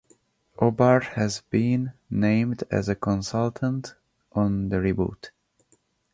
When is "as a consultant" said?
2.71-3.93